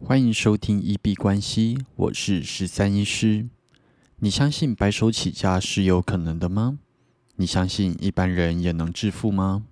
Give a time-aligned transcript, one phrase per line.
[0.00, 3.48] 欢迎收听一币关系，我是十三医师。
[4.18, 6.78] 你相信白手起家是有可能的吗？
[7.36, 9.64] 你相信一般人也能致富吗？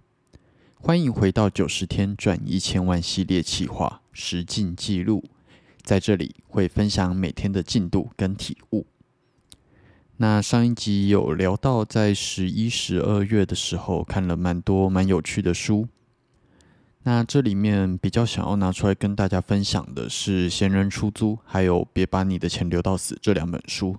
[0.76, 5.24] 欢迎回到九十天赚一千万系列企划实进记录，
[5.82, 8.86] 在这里会分享每天的进度跟体悟。
[10.16, 15.88] 那上一集有聊到，在十一、十二月的时候看了蛮多蛮有趣的书。
[17.04, 23.96] 那这里面比较想要拿出来跟大家分享的是《闲人出租》，还有《别把你的钱留到死》这两本书。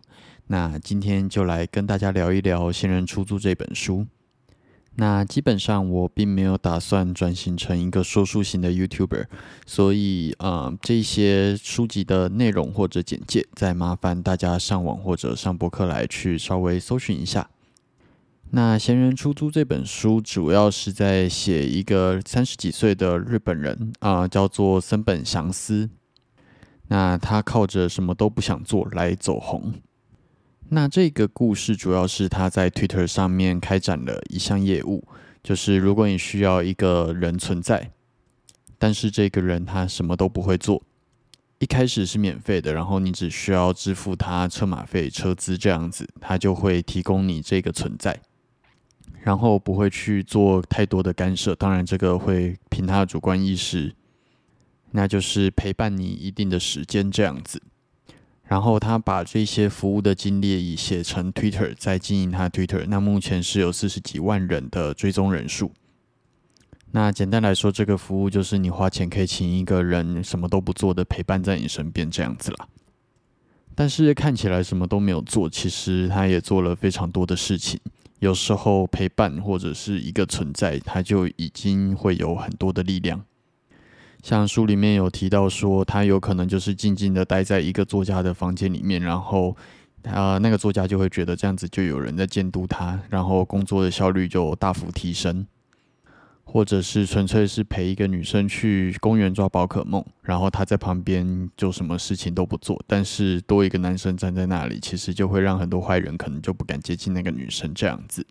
[0.48, 4.05] 那今天就来跟大家聊一聊《闲人出租》这本书。
[4.95, 9.25] 那基本上我并没有打算转型成一个说书型的 YouTuber，
[9.66, 17.49] 所以呃，这些书籍的内容或者简介，再麻烦大家上网或者上博客来去稍微搜寻一下。
[18.55, 25.89] 那《闲人出租》这本书主要是在写一个三十几岁的日本人啊，叫做森本祥司。
[26.88, 29.73] 那他靠着什么都不想做来走红。
[30.69, 35.03] 那这个故事主要是他在 Twitter 上面开展了一项业务，
[35.41, 37.89] 就是如果你需要一个人存在，
[38.78, 40.83] 但是这个人他什么都不会做，
[41.58, 48.22] 一开始是免费的，然后你只需要支付他车马费、车资这样子，他就会提供你这个存在。
[49.23, 53.95] 然后不会去做太多的干涉，当然这个会凭他的主观意识，
[54.91, 57.61] 那就是陪伴你一定的时间这样子。
[58.44, 65.71] 然后他把这些服务的经历写成 Twitter，在经营他 Twitter，那目前是有四十几万人的追踪人数。
[66.91, 72.67] 那简单来说，这个服务就是你花钱可以请一个人什么都不做的陪伴在你身边这样子啦。
[73.73, 77.79] 但是看起来什么都没有做，其实他也做了非常多的事情。
[78.23, 83.21] 有时候陪伴或者是一个存在，他就已经会有很多的力量。
[84.21, 89.53] 像书里面有提到说，他有可能就是静静的待在一个作家的房间里面，然后
[90.01, 95.45] 他那个作家就会觉得这样子就有人在监督他，然后工作的效率就大幅提升。
[96.53, 108.24] 或者是纯粹是陪一个女生去公园抓宝可梦，然后他在旁边就什么事情都不做，但是多一个男生站在那里，其实就会让很多坏人可能就不敢接近那个女生这样子。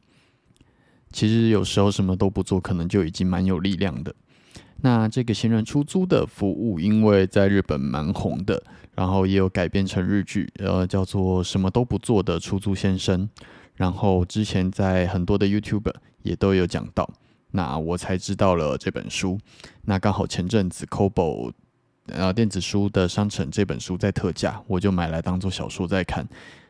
[1.11, 4.15] 其实有时候什么都不做，可能就已经蛮有力量的。
[4.82, 8.62] 那这个闲人出租的服务，因为在日本蛮红的，
[8.94, 13.28] 然后也有改编成日剧，呃，叫做什么都不做的出租先生。
[13.75, 17.11] 然后之前在很多的 YouTube 也都有讲到。
[17.52, 19.38] 那我才知道了这本书。
[19.82, 21.52] 那刚好前阵子 Kobo
[22.06, 26.26] 呃电子书的商城这本书在特价，我就买来当做小说在看。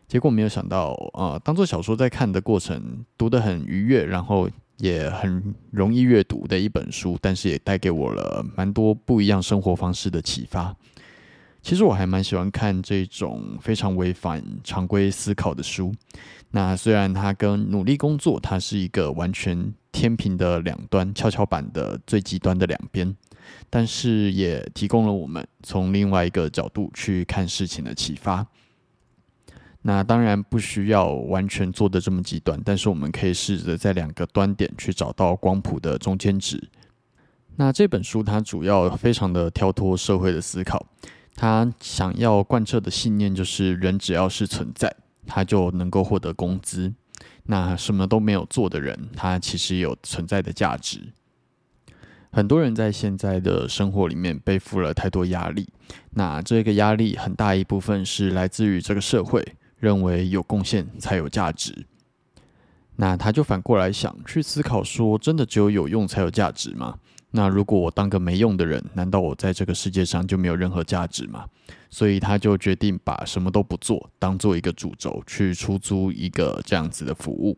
[0.06, 10.76] 结果没有想到，呃，当做小说在看的过程，读得很愉悦，然后也很容易阅读的一本书，但是也带给我了蛮多不一样生活方式的启发。
[11.62, 15.94] 其实我还蛮喜欢看这种非常违反常规思考的书。
[16.50, 23.14] 那虽然它跟努力工作，它是一个完全天平的两端，跷跷板的最极端的两边，
[23.70, 28.46] 但是也提供了我们从另外一个角度去看事情的启发。
[29.82, 36.70] 那当然不需要完全做的这么极端，但是我们可以试着在两个端点去找到光谱的中间值。
[37.56, 40.86] 那这本书它主要非常的跳脱社会的思考。
[41.34, 44.94] 它想要贯彻的信念就是：人只要是存在，
[45.26, 46.92] 他就能够获得工资。
[47.44, 51.12] 那什么都没有做的人，他其实有存在的价值。
[52.30, 55.68] 很多人在现在的生活里面背负了太多压力，
[56.12, 59.46] 那这个压力很大一部分是来自于这个社会
[59.78, 61.86] 认为有贡献才有价值。
[62.96, 66.98] 那他就反过来想，去思考说：真的只有有用才有价值吗？
[67.32, 71.46] 那如果我当个没用的人，难道我在这个世界上就没有任何价值吗？
[71.90, 77.56] 所以他就决定把什么都不做当做一个主轴，去出租一个这样子的服务。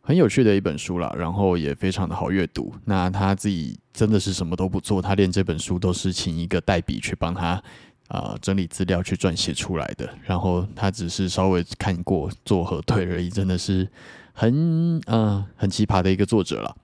[0.00, 2.72] 很有趣的一本书啦，然后也非常的好阅读。
[2.84, 7.60] 那他自己真的是什么都不做，他连这本书都是请一个代笔去帮他
[8.06, 10.08] 啊整理资料去撰写出来的。
[10.22, 13.88] 然后他只是稍微看过做核对而已，真的是
[14.32, 16.76] 很呃很奇葩的一个作者了。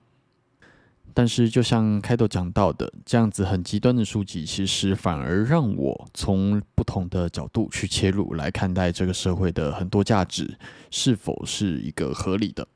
[1.15, 10.57] 但是，就像开头讲到的，这样子很极端的书籍，其实反而让我从不同的角度去切入来看待这个社会的很多价值
[10.89, 12.67] 是否是一个合理的。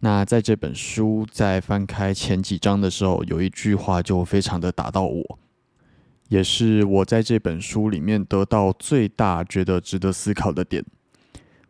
[0.00, 5.38] 那在这本书在翻开前几章的时候，有一句话就非常的打到我，
[6.28, 10.82] 也是我在这本书里面得到最大觉得值得思考的点。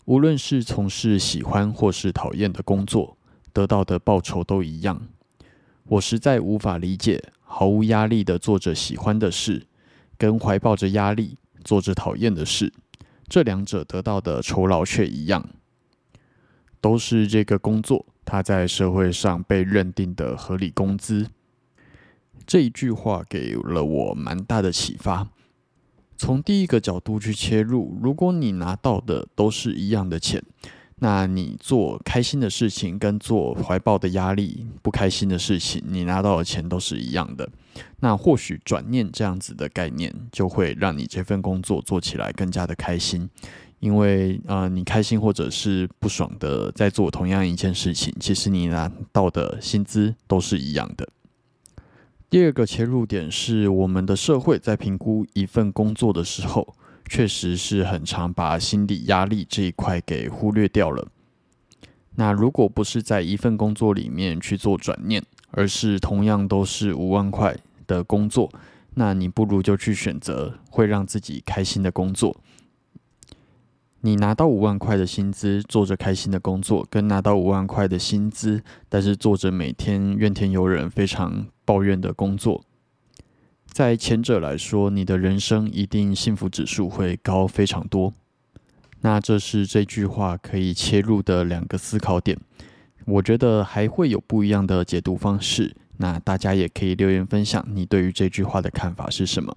[0.04, 3.16] 无论是从事喜欢或是讨厌的工作，
[3.52, 5.08] 得到的报酬都一样。
[5.84, 9.66] 我实在无法理解，毫无压力的做着喜欢的事，
[10.16, 12.72] 跟怀抱着压力做着讨厌的事，
[13.28, 15.48] 这两者得到的酬劳却一样，
[16.80, 21.28] 都是这个工作它在社会上被认定的合理工资。
[22.46, 25.28] 这一句话给了我蛮大的启发。
[26.16, 30.42] 从第一个角度去切入，如果你拿到的都是一样的钱。
[31.04, 37.48] 那你做开心的事情，跟做怀抱的压力、不开心的事情，你拿到的钱都是一样的。
[37.98, 43.28] 那或许转念这样子的概念，就会让你这份工作做起来更加的开心。
[43.80, 51.08] 因为呃，你开心或者是不爽的在做同样一件事情，其实你拿到的薪资都是一样的。
[52.30, 56.76] 第二个切入点是，我们的社会在评估一份工作的时候。
[57.08, 61.08] 确实是很常把心理压力这一块给忽略掉了。
[62.14, 67.56] 那如果不是在一份工作里面去做转念，而是同样都是五万块
[67.86, 68.50] 的工作，
[68.94, 72.36] 那你不如就去选择会让自己开心的工作。
[74.04, 82.64] 你拿到五万块的薪资，做着开心的工作，跟拿到五万块的薪资，但是做着每天怨天尤人、非常抱怨的工作。
[83.72, 88.12] 在前者来说，你的人生一定幸福指数会高非常多。
[89.00, 92.38] 那这是这句话可以切入的两个思考点。
[93.06, 95.74] 我觉得还会有不一样的解读方式。
[95.96, 99.56] 那大家也可以留言分享你对于这句话的看法是什么。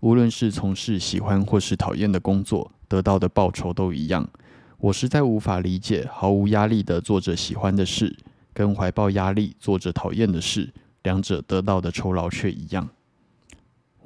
[0.00, 4.28] 无论是从事喜欢或是讨厌的工作，得到的报酬都一样。
[4.76, 8.14] 我实在无法理解，毫无压力的做着喜欢的事，
[8.52, 10.70] 跟怀抱压力做着讨厌的事，
[11.02, 12.88] 两者得到的酬劳却一样。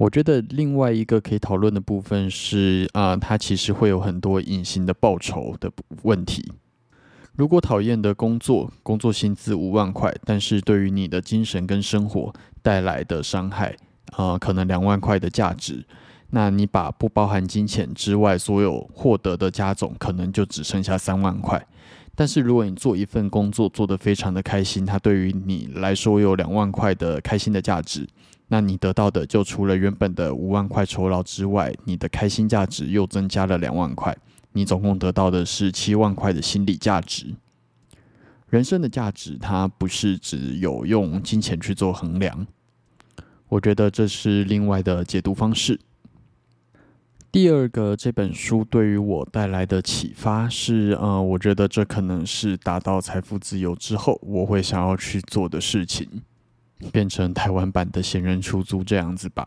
[0.03, 5.71] 我觉得另外一个可以讨论的部分是，啊，它其实会有很多隐形的报酬的
[6.03, 6.53] 问题。
[7.37, 12.33] 如果讨厌的工作，工作薪资五万块，但是对于你的精神跟生活
[12.63, 13.77] 带来的伤害，
[14.17, 15.87] 啊，可能两万块的价值，
[16.31, 21.65] 那你把不包含金钱之外所有获得的加总，可能就只剩下三万块。
[22.17, 28.05] 但是如果你做一份工作做得非常的开心，它对于你来说有两万块的开心的价值。
[28.53, 34.15] 那你得到的就除了原本的五万块酬劳之外，你的开心价值又增加了两万块，
[34.53, 37.35] 你总共得到的是七万块的心理价值。
[38.51, 42.47] 人生的价值，它不是只有用金钱去做衡量。
[43.49, 45.81] 我觉得这是另外的解读方式。
[47.31, 56.07] 第二个，这本书对于我带来的启发是，呃，我觉得这可能是达到财富自由之后，我会想要去做的事情。
[56.91, 59.47] 变成台湾版的闲人出租这样子吧，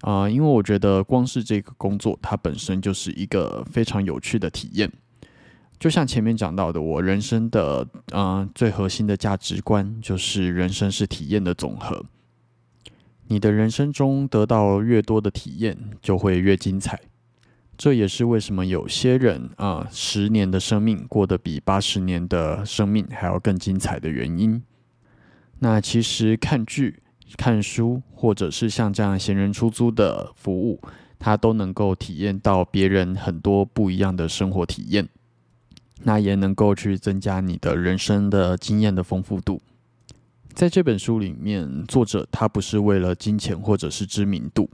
[0.00, 4.90] 啊，因为我觉得光是这个工作，它本身就是一个非常有趣的体验。
[5.78, 12.04] 就像前面讲到的，我人生的啊最核心的价值观就是人生是体验的总和。
[13.26, 17.00] 你的人生中得到越多的体验，就会越精彩。
[17.76, 24.62] 这也是为什么有些人啊十年的生命过得比八十年的生命还要更精彩的原因。
[25.64, 27.04] 那其实看剧、
[27.38, 30.80] 看书，或者是像这样闲人出租的服务，
[31.20, 35.08] 它都能够体验到别人很多不一样的生活体验。
[36.02, 39.62] 那也能够去增加你的人生的经验的丰富度。
[40.52, 44.68] 在这本书里面，作者他不是为了金钱或者是知名度，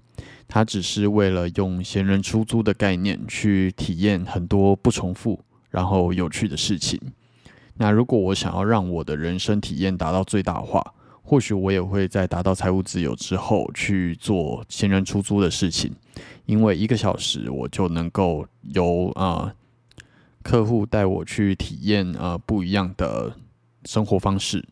[0.49, 6.99] 他只是为了用闲人出租的概念去体验很多不重复然后有趣的事情。
[7.81, 10.83] 那如果我想要让我的人生体验达到最大化，
[11.23, 15.95] 或许我也会在达到财务自由之后去做闲人出租的事情，
[16.47, 19.55] 因为一个小时我就能够由啊
[20.43, 23.37] 客户带我去体验呃不一样的
[23.85, 24.67] 生活方式，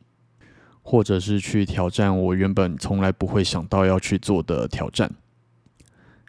[0.83, 5.13] 或者是去挑战我原本从来不会想到要去做的挑战。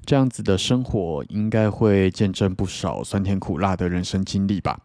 [0.05, 4.79] 这样子的生活应该会见证不少酸甜苦辣的人生经历吧。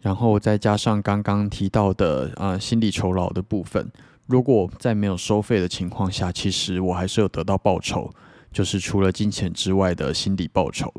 [0.00, 3.90] 然后再加上刚刚提到的啊心理酬劳的部分，
[4.26, 8.10] 如果在没有收费的情况下，其实我还是有得到报酬，
[8.52, 10.92] 就是除了金钱之外的心理报酬，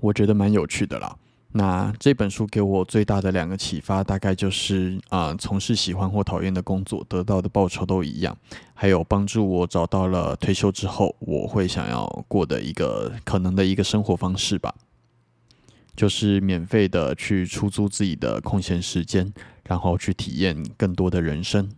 [0.00, 1.16] 我觉得蛮有趣的啦。
[1.50, 8.36] 那这本书给我最大的两个启发，大概就是啊从事喜欢或讨厌的工作，得到的报酬都一样，
[8.74, 14.74] 还有帮助我找到了退休之后我会想要过的一个可能的一个生活方式吧。
[15.98, 19.32] 就是免费的去出租自己的空闲时间，
[19.64, 21.68] 然后去体验更多的人生。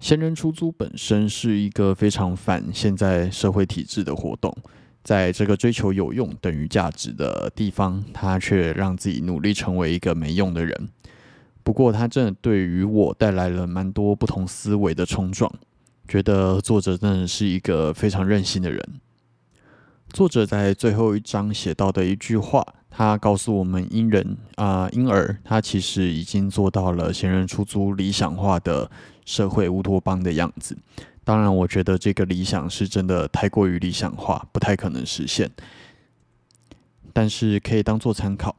[0.00, 4.52] 闲人出租本身是一个非常反现在社会体制的活动，
[5.04, 10.88] 在这个追求有用等于价值的地方，他却让自己努力成为一个没用的人。
[11.62, 15.48] 不过，他真的对于我带来了蛮多不同思维的冲撞。
[16.08, 19.00] 觉得作者真的是一个非常任性的人。
[20.14, 28.88] 作者在最后一章写到的一句话，他告诉我们：婴人啊，婴儿他其实已经做到了闲人出租理想化的
[29.24, 30.78] 社会乌托邦的样子。
[31.24, 35.50] 当然，我觉得这个理想是真的太过于理想化，不太可能实现。
[37.12, 38.54] 但是可以当做参考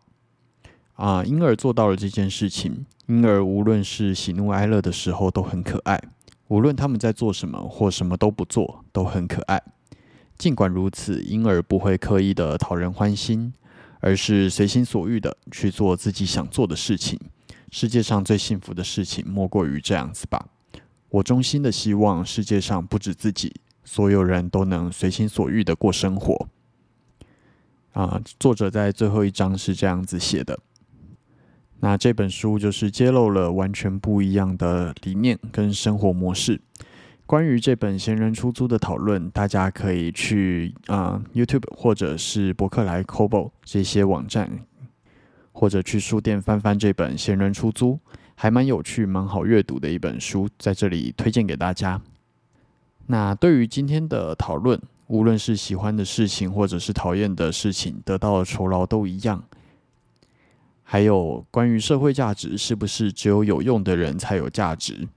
[0.96, 1.24] 啊。
[1.24, 6.04] 婴儿做到了这件事情，婴儿无论是喜怒哀乐的时候都很可爱，
[6.50, 9.64] 无论他们在做什么或什么都不做都很可爱。
[10.38, 13.54] 尽管如此，婴儿不会刻意的讨人欢心，
[14.00, 17.20] 而是随心所欲的去做自己想做的事情。
[17.72, 20.48] 世界上最幸福的事情，莫过于这样子吧。
[21.10, 26.48] 我衷心的希望，世界上不止自己，所有人都能随心所欲的过生活。
[27.94, 30.60] 啊，作者在最后一章是这样子写的。
[31.80, 36.62] 那这本书就是揭露了完全不一样的理念跟生活模式。
[37.28, 44.60] 关于这本闲人出租的讨论，大家可以去啊 YouTube 或者是博客来、Cobo 这些网站，
[45.52, 48.00] 或者去书店翻翻这本闲人出租，
[48.36, 52.00] 还蛮有趣、蛮好阅读的一本书，在这里推荐给大家。
[53.08, 59.44] 那对于今天的讨论，无论是喜欢的事情或者是讨厌的事情，得到的酬劳都一样。
[60.84, 65.08] 还有关于社会价值，是不是只有有用的人才有价值？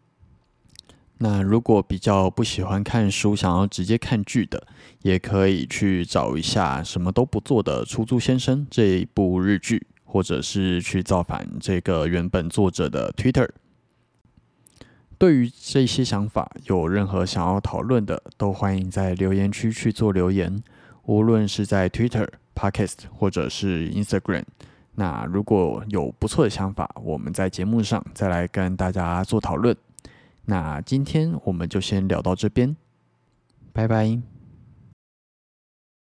[1.20, 4.66] 那如果比较不喜欢看书，想要直接看剧的，
[5.02, 13.48] 也可以去找一下《什么都不做的出租先生》这一部日剧，或者是去造反这个原本作者的 Twitter。
[15.18, 20.62] 对于这些想法，有任何想要讨论的，都欢迎在留言区去做留言，
[21.06, 24.44] 无论是在 Twitter、Podcast 或者是 Instagram。
[24.94, 29.76] 那如果有不错的想法，我们在节目上再来跟大家做讨论。
[30.50, 32.75] 那今天我们就先聊到这边，
[33.75, 34.38] 拜拜。